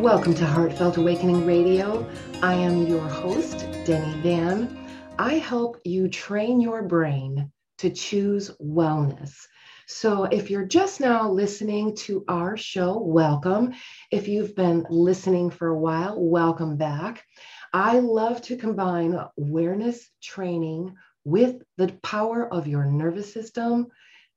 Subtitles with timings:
[0.00, 2.08] Welcome to Heartfelt Awakening Radio.
[2.40, 4.88] I am your host, Denny Van.
[5.18, 9.34] I help you train your brain to choose wellness.
[9.86, 13.74] So, if you're just now listening to our show, welcome.
[14.10, 17.22] If you've been listening for a while, welcome back.
[17.74, 20.94] I love to combine awareness training
[21.24, 23.88] with the power of your nervous system,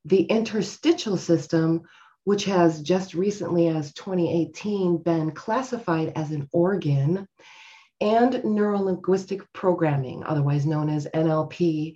[0.03, 1.83] the interstitial system,
[2.23, 7.27] which has just recently, as 2018, been classified as an organ,
[8.01, 11.95] and neurolinguistic programming, otherwise known as NLP,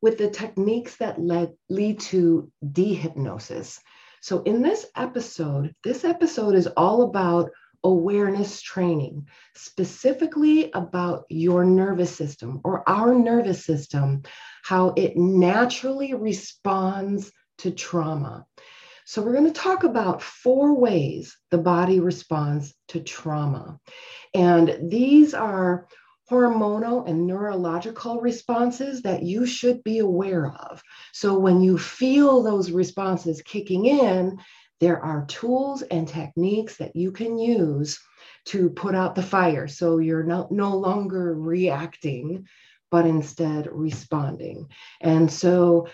[0.00, 3.78] with the techniques that led, lead to dehypnosis.
[4.20, 7.50] So, in this episode, this episode is all about
[7.84, 14.22] awareness training, specifically about your nervous system or our nervous system,
[14.62, 18.46] how it naturally responds to trauma.
[19.04, 23.78] So, we're going to talk about four ways the body responds to trauma.
[24.34, 25.86] And these are
[26.30, 30.82] hormonal and neurological responses that you should be aware of.
[31.12, 34.38] So, when you feel those responses kicking in,
[34.80, 38.00] there are tools and techniques that you can use
[38.46, 42.46] to put out the fire so you're no, no longer reacting,
[42.90, 44.68] but instead responding.
[45.00, 45.88] And so,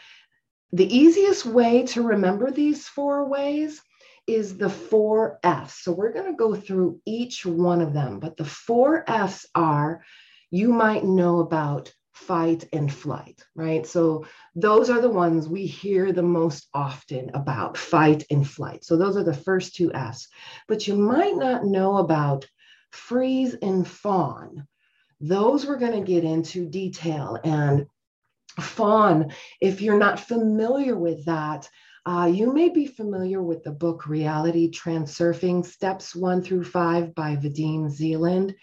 [0.72, 3.80] the easiest way to remember these four ways
[4.26, 5.74] is the four F's.
[5.74, 10.02] So we're going to go through each one of them, but the four F's are
[10.50, 13.86] you might know about fight and flight, right?
[13.86, 18.84] So those are the ones we hear the most often about fight and flight.
[18.84, 20.28] So those are the first two F's.
[20.66, 22.46] But you might not know about
[22.90, 24.66] freeze and fawn.
[25.20, 27.86] Those we're going to get into detail and
[28.60, 31.68] fawn, if you're not familiar with that,
[32.06, 37.36] uh, you may be familiar with the book Reality Transurfing Steps One through Five by
[37.36, 38.54] Vadim Zeland.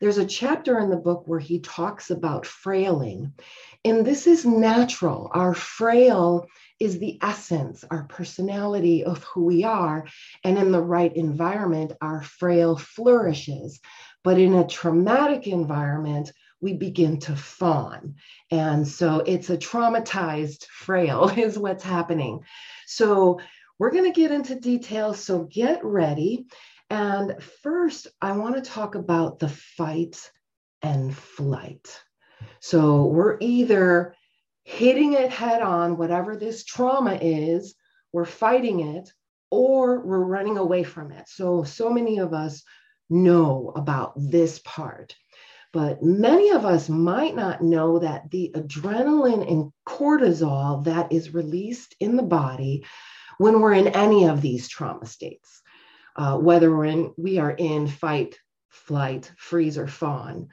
[0.00, 3.32] There's a chapter in the book where he talks about frailing.
[3.84, 5.30] And this is natural.
[5.32, 6.46] Our frail
[6.80, 10.06] is the essence, our personality of who we are.
[10.44, 13.80] And in the right environment, our frail flourishes.
[14.22, 18.14] But in a traumatic environment, we begin to fawn.
[18.50, 22.40] And so it's a traumatized frail, is what's happening.
[22.86, 23.40] So
[23.78, 25.20] we're going to get into details.
[25.20, 26.46] So get ready.
[26.88, 30.30] And first, I want to talk about the fight
[30.82, 32.00] and flight.
[32.60, 34.14] So we're either
[34.62, 37.74] hitting it head on, whatever this trauma is,
[38.12, 39.12] we're fighting it,
[39.50, 41.28] or we're running away from it.
[41.28, 42.62] So, so many of us
[43.08, 45.14] know about this part.
[45.76, 51.94] But many of us might not know that the adrenaline and cortisol that is released
[52.00, 52.86] in the body
[53.36, 55.60] when we're in any of these trauma states,
[56.16, 58.38] uh, whether we're in, we are in fight,
[58.70, 60.48] flight, freeze, or fawn,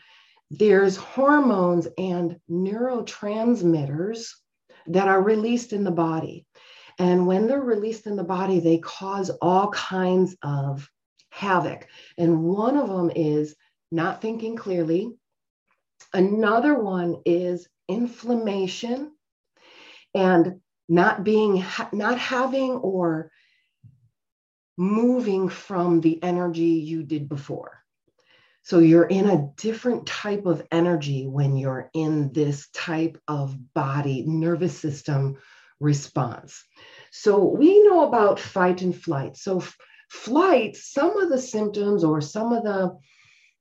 [0.52, 4.28] there's hormones and neurotransmitters
[4.88, 6.46] that are released in the body.
[7.00, 10.92] And when they're released in the body, they cause all kinds of
[11.30, 11.88] havoc.
[12.18, 13.56] And one of them is
[13.94, 15.14] not thinking clearly.
[16.14, 19.12] Another one is inflammation
[20.14, 20.60] and
[20.90, 23.32] not being not having or
[24.78, 27.84] moving from the energy you did before.
[28.64, 34.24] So you're in a different type of energy when you're in this type of body
[34.26, 35.38] nervous system
[35.80, 36.64] response.
[37.12, 39.36] So we know about fight and flight.
[39.36, 39.76] So f-
[40.10, 42.98] flight, some of the symptoms or some of the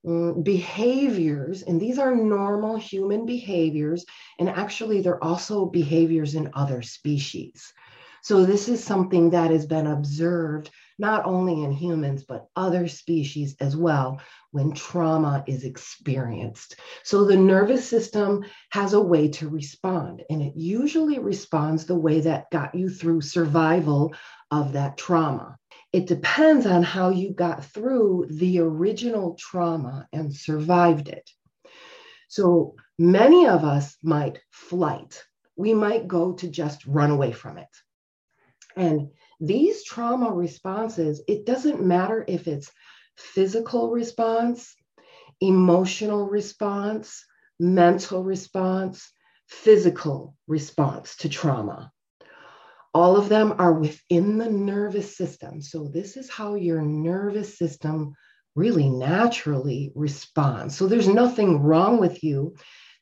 [0.04, 4.04] Mm, behaviors, and these are normal human behaviors,
[4.40, 7.72] and actually, they're also behaviors in other species.
[8.20, 13.54] So, this is something that has been observed not only in humans, but other species
[13.60, 14.20] as well
[14.50, 16.76] when trauma is experienced.
[17.04, 22.20] So, the nervous system has a way to respond, and it usually responds the way
[22.22, 24.12] that got you through survival
[24.50, 25.58] of that trauma
[25.92, 31.28] it depends on how you got through the original trauma and survived it.
[32.28, 35.22] So many of us might flight.
[35.56, 37.68] We might go to just run away from it.
[38.74, 42.70] And these trauma responses, it doesn't matter if it's
[43.16, 44.74] physical response,
[45.40, 47.24] emotional response,
[47.60, 49.12] mental response,
[49.46, 51.92] physical response to trauma.
[52.94, 55.62] All of them are within the nervous system.
[55.62, 58.14] So, this is how your nervous system
[58.54, 60.76] really naturally responds.
[60.76, 62.54] So, there's nothing wrong with you,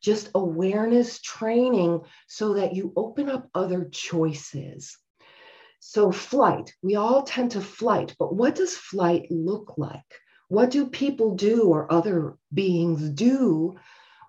[0.03, 4.97] just awareness training so that you open up other choices.
[5.81, 10.21] So, flight, we all tend to flight, but what does flight look like?
[10.49, 13.77] What do people do or other beings do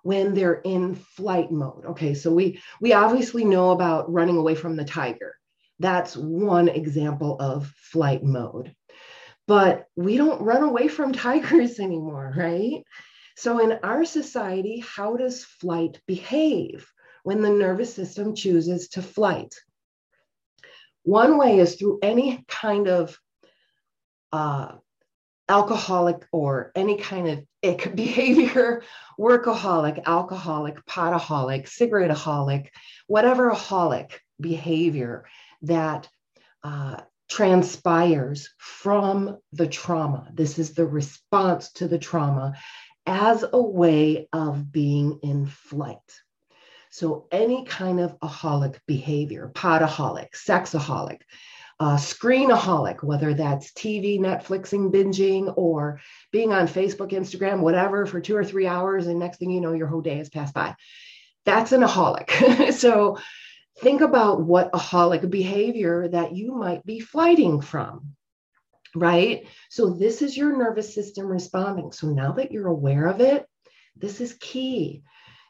[0.02, 1.84] when they're in flight mode?
[1.84, 5.36] Okay, so we we obviously know about running away from the tiger.
[5.82, 8.72] That's one example of flight mode.
[9.48, 12.84] But we don't run away from tigers anymore, right?
[13.36, 16.86] So in our society, how does flight behave
[17.24, 19.56] when the nervous system chooses to flight?
[21.02, 23.18] One way is through any kind of
[24.30, 24.76] uh,
[25.48, 28.84] alcoholic or any kind of ick behavior,
[29.18, 32.68] workaholic, alcoholic, potaholic, cigaretteaholic,
[33.08, 35.24] whatever aholic behavior
[35.62, 36.08] that
[36.62, 40.28] uh, transpires from the trauma.
[40.32, 42.54] This is the response to the trauma
[43.06, 45.98] as a way of being in flight.
[46.90, 51.20] So, any kind of aholic behavior, potaholic, sexaholic,
[51.80, 56.00] uh, screenaholic, whether that's TV, Netflixing, binging, or
[56.30, 59.72] being on Facebook, Instagram, whatever, for two or three hours, and next thing you know,
[59.72, 60.76] your whole day has passed by.
[61.44, 62.72] That's an aholic.
[62.74, 63.18] so,
[63.80, 68.14] think about what aholic behavior that you might be flighting from
[68.94, 69.46] right?
[69.70, 71.92] So this is your nervous system responding.
[71.92, 73.46] So now that you're aware of it,
[73.96, 75.02] this is key.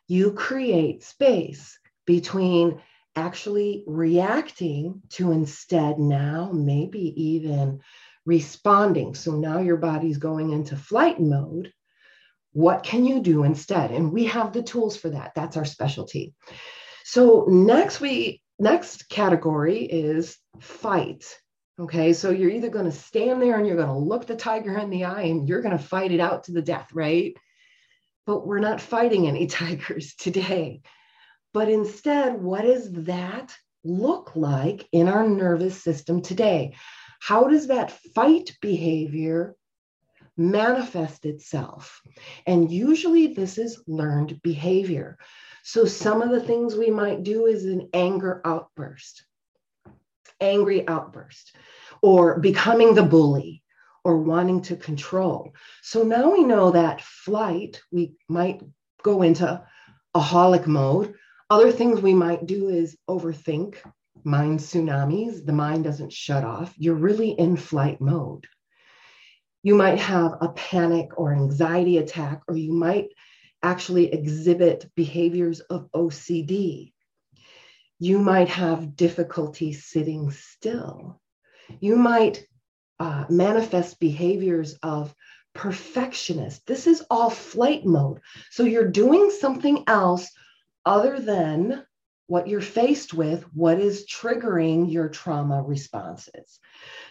[0.07, 2.81] You create space between
[3.15, 7.81] actually reacting to instead now maybe even
[8.25, 9.15] responding.
[9.15, 11.73] So now your body's going into flight mode.
[12.53, 13.91] What can you do instead?
[13.91, 15.33] And we have the tools for that.
[15.35, 16.35] That's our specialty.
[17.05, 21.25] So next we next category is fight.
[21.79, 24.79] Okay, so you're either going to stand there and you're going to look the tiger
[24.79, 27.35] in the eye and you're going to fight it out to the death, right?
[28.27, 30.83] But we're not fighting any tigers today.
[31.53, 33.55] But instead, what does that
[33.85, 36.77] look like in our nervous system today?
[37.21, 39.57] How does that fight behavior
[40.37, 42.01] manifest itself?
[42.47, 45.19] And usually, this is learned behavior.
[45.63, 49.25] So, some of the things we might do is an anger outburst
[50.43, 51.57] angry outburst
[52.03, 53.63] or becoming the bully
[54.05, 55.55] or wanting to control.
[55.83, 58.61] So now we know that flight, we might
[59.03, 59.65] go into
[60.15, 61.15] aholic mode.
[61.49, 63.77] Other things we might do is overthink,
[64.25, 65.47] mind tsunamis.
[65.47, 66.75] The mind doesn't shut off.
[66.77, 68.47] You're really in flight mode.
[69.63, 73.09] You might have a panic or anxiety attack, or you might
[73.63, 76.93] actually exhibit behaviors of OCD
[78.03, 81.21] you might have difficulty sitting still.
[81.79, 82.45] You might
[82.99, 85.15] uh, manifest behaviors of
[85.55, 86.67] perfectionist.
[86.67, 88.19] This is all flight mode.
[88.51, 90.29] So you're doing something else
[90.85, 91.87] other than
[92.27, 96.59] what you're faced with, what is triggering your trauma responses.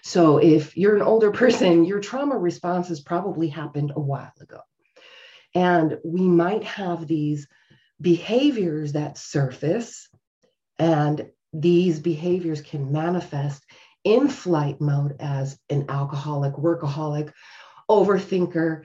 [0.03, 4.61] So if you're an older person, your trauma responses probably happened a while ago.
[5.53, 7.47] And we might have these
[7.99, 10.09] behaviors that surface
[10.79, 13.63] and these behaviors can manifest
[14.03, 17.31] in flight mode as an alcoholic, workaholic,
[17.89, 18.83] overthinker,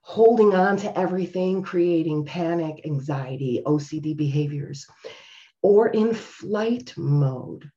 [0.00, 4.86] holding on to everything, creating panic, anxiety, OCD behaviors,
[5.62, 7.70] or in flight mode.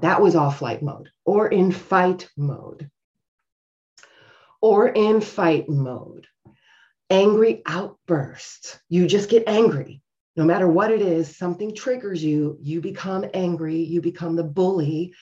[0.00, 2.90] That was all flight mode, or in fight mode,
[4.60, 6.26] or in fight mode.
[7.10, 8.80] Angry outbursts.
[8.88, 10.02] You just get angry
[10.36, 15.14] no matter what it is, something triggers you, you become angry, you become the bully.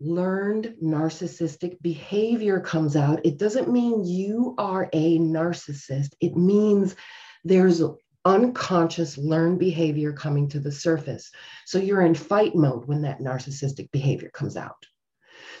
[0.00, 3.20] Learned narcissistic behavior comes out.
[3.24, 6.96] It doesn't mean you are a narcissist, it means
[7.44, 7.80] there's
[8.24, 11.30] unconscious learned behavior coming to the surface.
[11.66, 14.86] So you're in fight mode when that narcissistic behavior comes out.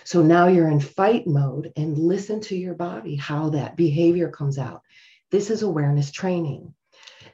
[0.04, 4.58] So now you're in fight mode and listen to your body, how that behavior comes
[4.58, 4.82] out.
[5.30, 6.74] This is awareness training.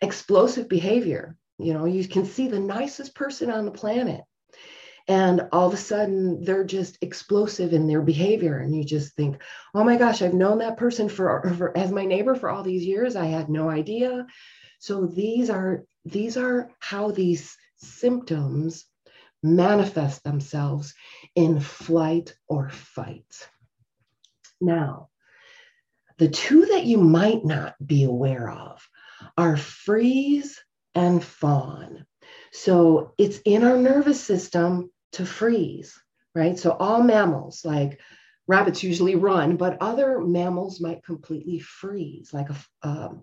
[0.03, 4.23] Explosive behavior you know, you can see the nicest person on the planet.
[5.09, 8.59] And all of a sudden, they're just explosive in their behavior.
[8.59, 9.41] And you just think,
[9.73, 12.85] oh my gosh, I've known that person for, for as my neighbor for all these
[12.85, 13.15] years.
[13.17, 14.27] I had no idea.
[14.79, 18.87] So these are these are how these symptoms
[19.43, 20.95] manifest themselves
[21.35, 23.49] in flight or fight.
[24.61, 25.11] Now,
[26.19, 28.89] the two that you might not be aware of
[29.37, 30.63] are freeze
[30.95, 32.07] and fawn.
[32.53, 35.95] So it's in our nervous system to freeze,
[36.35, 36.59] right?
[36.59, 38.01] So all mammals, like
[38.47, 43.23] rabbits, usually run, but other mammals might completely freeze, like a, um,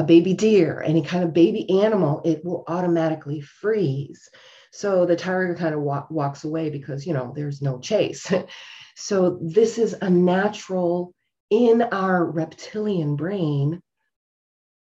[0.00, 4.30] a baby deer, any kind of baby animal, it will automatically freeze.
[4.72, 8.32] So the tiger kind of walk, walks away because, you know, there's no chase.
[8.96, 11.12] so this is a natural
[11.50, 13.82] in our reptilian brain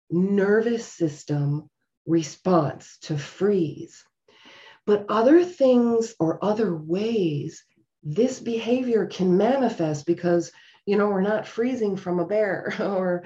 [0.09, 1.69] nervous system
[2.05, 4.05] response to freeze.
[4.85, 7.65] But other things or other ways
[8.01, 10.53] this behavior can manifest because,
[10.85, 13.25] you know, we're not freezing from a bear or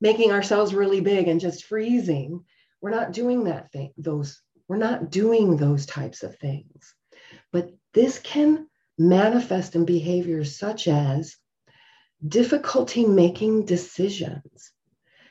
[0.00, 2.44] making ourselves really big and just freezing.
[2.80, 6.94] We're not doing that thing, those, we're not doing those types of things.
[7.52, 11.36] But this can manifest in behaviors such as
[12.26, 14.72] difficulty making decisions.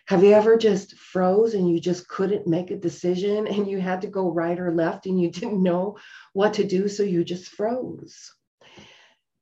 [0.07, 4.01] Have you ever just froze and you just couldn't make a decision and you had
[4.01, 5.97] to go right or left and you didn't know
[6.33, 8.33] what to do, so you just froze?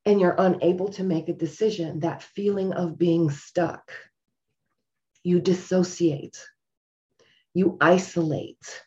[0.05, 3.91] And you're unable to make a decision, that feeling of being stuck.
[5.27, 6.41] You dissociate,
[7.53, 8.81] you isolate,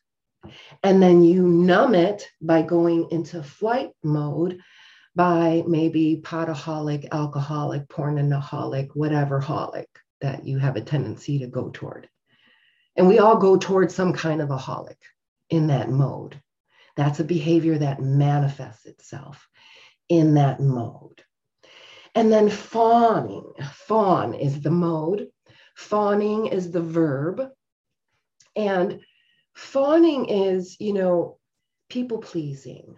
[0.83, 4.59] and then you numb it by going into flight mode
[5.15, 9.85] by maybe potaholic, alcoholic, pornaholic, whatever holic
[10.23, 12.09] that you have a tendency to go toward.
[12.97, 14.97] And we all go toward some kind of a holic
[15.51, 16.41] in that mode.
[16.97, 19.47] That's a behavior that manifests itself
[20.09, 21.23] in that mode.
[22.15, 23.53] And then fawning.
[23.87, 25.29] Fawn is the mode,
[25.81, 27.49] fawning is the verb.
[28.55, 29.01] And
[29.55, 31.39] fawning is, you know,
[31.89, 32.97] people pleasing,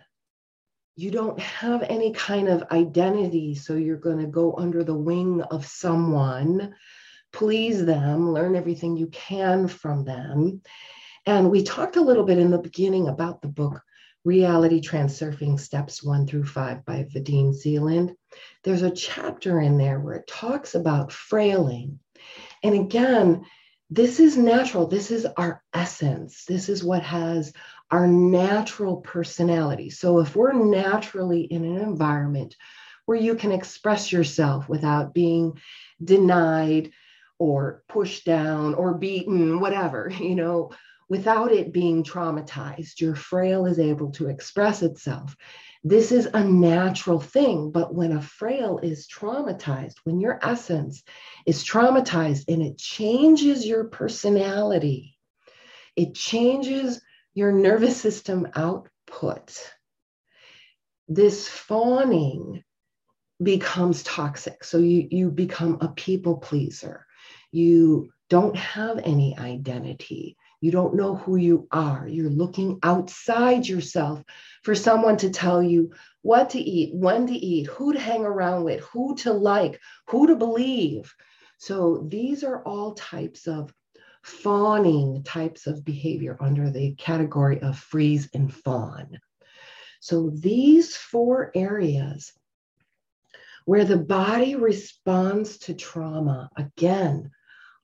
[0.96, 3.54] you don't have any kind of identity.
[3.54, 6.74] So you're going to go under the wing of someone,
[7.32, 10.60] please them, learn everything you can from them.
[11.24, 13.80] And we talked a little bit in the beginning about the book
[14.24, 18.14] Reality Transurfing Steps One through Five by Vadim Zeland.
[18.64, 22.00] There's a chapter in there where it talks about frailing.
[22.62, 23.44] And again,
[23.90, 24.86] this is natural.
[24.86, 26.44] This is our essence.
[26.46, 27.52] This is what has
[27.90, 29.90] our natural personality.
[29.90, 32.56] So if we're naturally in an environment
[33.04, 35.60] where you can express yourself without being
[36.02, 36.92] denied
[37.38, 40.70] or pushed down or beaten, whatever, you know,
[41.08, 45.36] without it being traumatized, your frail is able to express itself.
[45.84, 47.72] This is a natural thing.
[47.72, 51.02] But when a frail is traumatized, when your essence
[51.46, 55.18] is traumatized and it changes your personality,
[55.96, 57.02] it changes
[57.34, 59.72] your nervous system output,
[61.08, 62.62] this fawning
[63.42, 64.62] becomes toxic.
[64.64, 67.06] So you, you become a people pleaser.
[67.50, 70.36] You don't have any identity.
[70.62, 72.07] You don't know who you are.
[72.07, 74.23] You're looking outside yourself
[74.62, 75.90] for someone to tell you
[76.23, 80.28] what to eat, when to eat, who to hang around with, who to like, who
[80.28, 81.12] to believe.
[81.59, 83.75] So these are all types of
[84.23, 89.19] fawning types of behavior under the category of freeze and fawn.
[89.99, 92.33] So these four areas
[93.64, 97.33] where the body responds to trauma, again,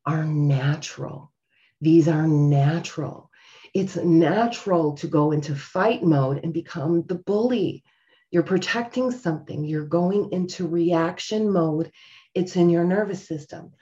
[0.07, 1.33] are natural.
[1.81, 3.31] These are natural.
[3.75, 7.85] It's natural to go into fight mode and become the bully.
[8.31, 11.93] You're protecting something, you're going into reaction mode.
[12.35, 13.73] It's in your nervous system.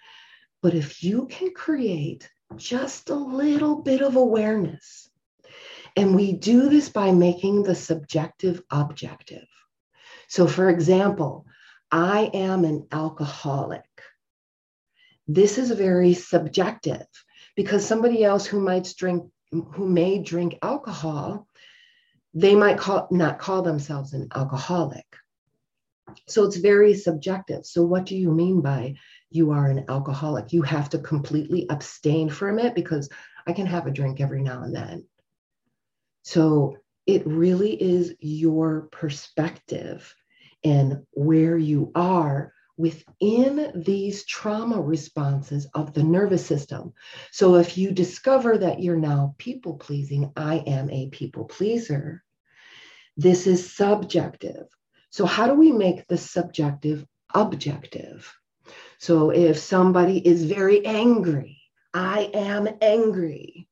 [0.63, 5.11] But if you can create just a little bit of awareness.
[5.97, 9.47] And we do this by making the subjective objective.
[10.29, 11.47] So, for example,
[11.91, 13.85] I am an alcoholic.
[15.27, 17.07] This is very subjective
[17.57, 21.49] because somebody else who might drink, who may drink alcohol,
[22.35, 25.07] they might call, not call themselves an alcoholic.
[26.29, 27.67] So it's very subjective.
[27.67, 28.95] So, what do you mean by
[29.31, 30.53] you are an alcoholic.
[30.53, 33.09] You have to completely abstain from it because
[33.47, 35.05] I can have a drink every now and then.
[36.23, 40.13] So it really is your perspective
[40.65, 46.93] and where you are within these trauma responses of the nervous system.
[47.33, 52.23] So if you discover that you're now people pleasing, I am a people pleaser,
[53.17, 54.67] this is subjective.
[55.11, 58.31] So, how do we make the subjective objective?
[58.99, 61.61] So if somebody is very angry,
[61.93, 63.69] I am angry.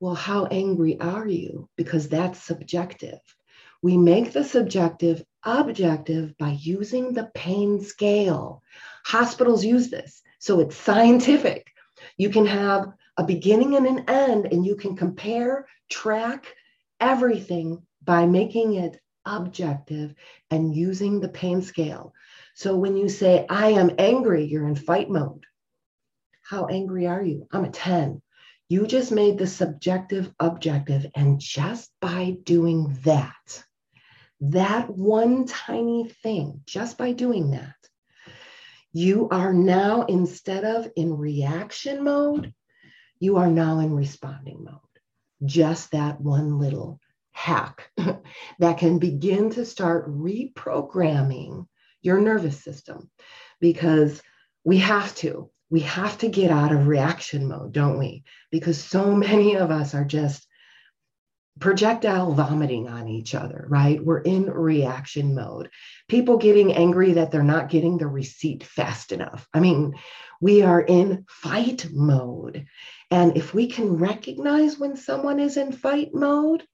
[0.00, 1.68] Well, how angry are you?
[1.76, 3.20] Because that's subjective.
[3.82, 8.62] We make the subjective objective by using the pain scale.
[9.04, 10.22] Hospitals use this.
[10.38, 11.66] So it's scientific.
[12.16, 16.46] You can have a beginning and an end, and you can compare, track
[17.00, 20.14] everything by making it objective
[20.50, 22.12] and using the pain scale.
[22.54, 25.44] So when you say, I am angry, you're in fight mode.
[26.42, 27.46] How angry are you?
[27.52, 28.22] I'm a 10.
[28.68, 31.06] You just made the subjective objective.
[31.14, 33.64] And just by doing that,
[34.40, 37.74] that one tiny thing, just by doing that,
[38.92, 42.54] You are now, instead of in reaction mode,
[43.20, 44.80] you are now in responding mode.
[45.44, 47.00] Just that one little
[47.32, 47.90] hack
[48.58, 51.66] that can begin to start reprogramming
[52.02, 53.10] your nervous system
[53.60, 54.22] because
[54.64, 55.50] we have to.
[55.70, 58.24] We have to get out of reaction mode, don't we?
[58.50, 60.47] Because so many of us are just
[61.60, 64.04] projectile vomiting on each other, right?
[64.04, 65.70] We're in reaction mode.
[66.08, 69.48] People getting angry that they're not getting the receipt fast enough.
[69.52, 69.94] I mean,
[70.40, 72.66] we are in fight mode.
[73.10, 76.64] And if we can recognize when someone is in fight mode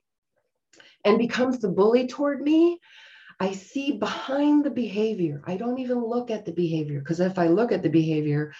[1.05, 2.81] and becomes the bully toward me,
[3.41, 5.43] I see behind the behavior.
[5.47, 8.53] I don't even look at the behavior because if I look at the behavior,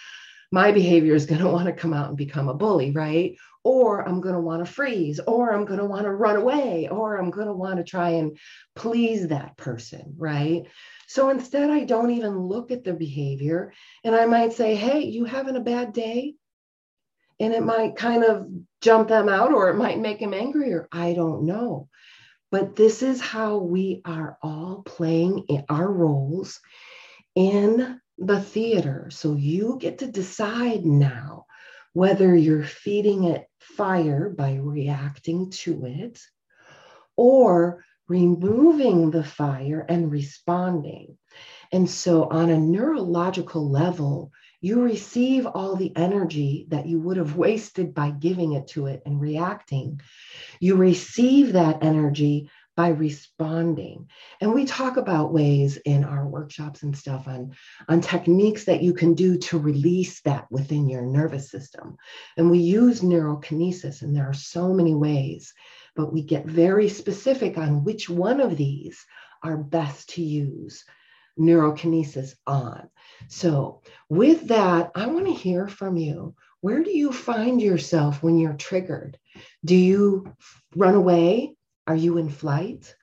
[0.55, 3.35] my behavior is going to want to come out and become a bully, right?
[3.65, 6.87] Or I'm going to want to freeze, or I'm going to want to run away,
[6.89, 8.37] or I'm going to want to try and
[8.73, 10.63] please that person, right?
[11.07, 13.73] So instead, I don't even look at the behavior
[14.05, 16.35] and I might say, Hey, you having a bad day?
[17.37, 18.47] And it might kind of
[18.79, 20.87] jump them out or it might make them angrier.
[20.89, 21.89] I don't know.
[22.49, 26.61] But this is how we are all playing our roles
[27.35, 29.09] in the theater.
[29.11, 31.45] So you get to decide now
[31.93, 36.19] whether you're feeding it fire by reacting to it
[37.15, 41.17] or removing the fire and responding.
[41.71, 44.31] And so, on a neurological level,
[44.61, 49.01] you receive all the energy that you would have wasted by giving it to it
[49.05, 50.01] and reacting.
[50.59, 54.09] You receive that energy by responding.
[54.41, 57.55] And we talk about ways in our workshops and stuff on,
[57.87, 61.97] on techniques that you can do to release that within your nervous system.
[62.37, 65.53] And we use neurokinesis, and there are so many ways,
[65.95, 69.05] but we get very specific on which one of these
[69.41, 70.83] are best to use
[71.39, 72.89] neurokinesis on.
[73.27, 76.35] So, with that, I want to hear from you.
[76.61, 79.19] Where do you find yourself when you're triggered?
[79.63, 80.33] Do you
[80.75, 81.55] run away?
[81.87, 82.95] Are you in flight?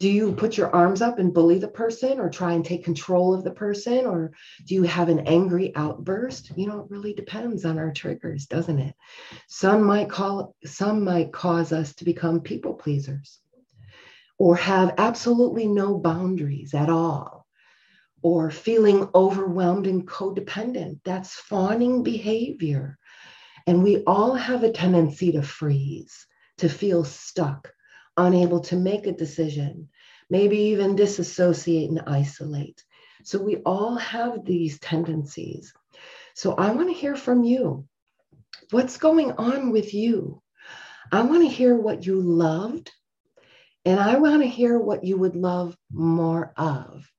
[0.00, 0.36] Do you mm-hmm.
[0.36, 3.50] put your arms up and bully the person or try and take control of the
[3.50, 4.06] person?
[4.06, 4.32] Or
[4.66, 6.52] do you have an angry outburst?
[6.56, 8.94] You know, it really depends on our triggers, doesn't it?
[9.46, 13.38] Some might call some might cause us to become people pleasers
[14.38, 17.46] or have absolutely no boundaries at all
[18.22, 21.00] or feeling overwhelmed and codependent.
[21.04, 22.98] That's fawning behavior.
[23.66, 26.26] And we all have a tendency to freeze,
[26.58, 27.70] to feel stuck,
[28.26, 29.88] unable to make a decision,
[30.28, 32.82] maybe even disassociate and isolate.
[33.24, 35.72] So we all have these tendencies.
[36.34, 37.86] So I want to hear from you.
[38.70, 40.42] What's going on with you?
[41.12, 42.90] I want to hear what you loved,
[43.84, 47.10] and I want to hear what you would love more of.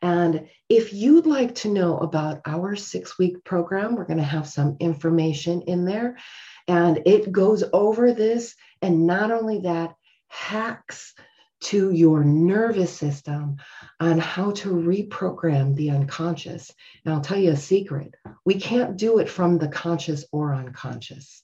[0.00, 4.48] And if you'd like to know about our six week program, we're going to have
[4.48, 6.18] some information in there.
[6.66, 8.54] And it goes over this.
[8.82, 9.94] And not only that,
[10.28, 11.14] hacks
[11.60, 13.56] to your nervous system
[13.98, 16.70] on how to reprogram the unconscious.
[17.04, 18.14] And I'll tell you a secret
[18.44, 21.42] we can't do it from the conscious or unconscious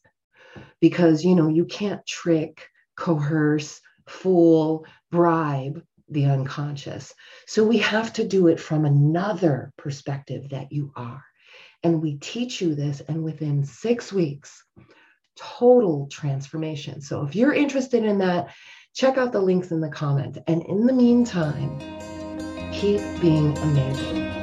[0.80, 7.12] because, you know, you can't trick, coerce, fool, bribe the unconscious.
[7.46, 11.24] So we have to do it from another perspective that you are.
[11.82, 14.64] And we teach you this, and within six weeks,
[15.36, 17.00] total transformation.
[17.00, 18.54] So if you're interested in that,
[18.94, 20.38] check out the links in the comment.
[20.46, 21.78] And in the meantime,
[22.72, 24.33] keep being amazing.